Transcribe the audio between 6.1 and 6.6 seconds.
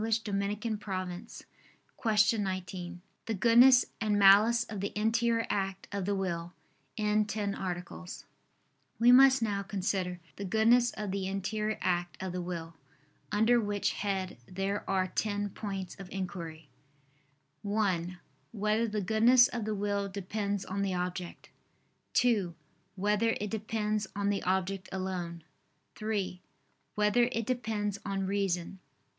WILL